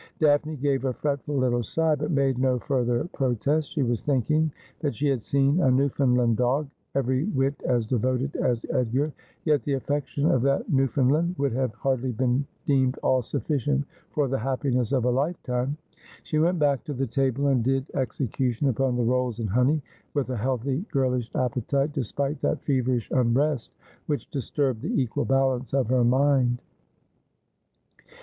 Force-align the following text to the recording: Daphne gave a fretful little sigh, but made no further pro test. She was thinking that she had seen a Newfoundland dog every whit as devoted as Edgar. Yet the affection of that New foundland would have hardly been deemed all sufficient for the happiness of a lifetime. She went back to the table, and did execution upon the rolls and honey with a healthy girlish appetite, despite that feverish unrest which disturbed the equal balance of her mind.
Daphne 0.17 0.55
gave 0.55 0.83
a 0.85 0.93
fretful 0.93 1.35
little 1.37 1.61
sigh, 1.61 1.93
but 1.93 2.09
made 2.09 2.39
no 2.39 2.57
further 2.57 3.05
pro 3.13 3.35
test. 3.35 3.69
She 3.69 3.83
was 3.83 4.01
thinking 4.01 4.51
that 4.79 4.95
she 4.95 5.07
had 5.07 5.21
seen 5.21 5.59
a 5.61 5.69
Newfoundland 5.69 6.37
dog 6.37 6.67
every 6.95 7.25
whit 7.25 7.53
as 7.67 7.85
devoted 7.85 8.35
as 8.37 8.65
Edgar. 8.71 9.13
Yet 9.45 9.61
the 9.61 9.73
affection 9.73 10.25
of 10.25 10.41
that 10.41 10.67
New 10.73 10.87
foundland 10.87 11.37
would 11.37 11.51
have 11.51 11.75
hardly 11.75 12.13
been 12.13 12.47
deemed 12.65 12.97
all 13.03 13.21
sufficient 13.21 13.85
for 14.09 14.27
the 14.27 14.39
happiness 14.39 14.91
of 14.91 15.05
a 15.05 15.11
lifetime. 15.11 15.77
She 16.23 16.39
went 16.39 16.57
back 16.57 16.83
to 16.85 16.93
the 16.95 17.05
table, 17.05 17.45
and 17.49 17.63
did 17.63 17.85
execution 17.93 18.69
upon 18.69 18.95
the 18.95 19.03
rolls 19.05 19.37
and 19.39 19.51
honey 19.51 19.83
with 20.15 20.31
a 20.31 20.35
healthy 20.37 20.83
girlish 20.91 21.29
appetite, 21.35 21.93
despite 21.93 22.39
that 22.39 22.63
feverish 22.63 23.07
unrest 23.11 23.71
which 24.07 24.31
disturbed 24.31 24.81
the 24.81 24.99
equal 24.99 25.25
balance 25.25 25.75
of 25.75 25.89
her 25.89 26.03
mind. 26.03 26.63